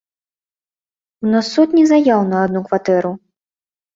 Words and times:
У 1.25 1.33
нас 1.33 1.45
сотні 1.57 1.83
заяў 1.91 2.23
на 2.31 2.37
адну 2.45 2.61
кватэру. 2.69 3.11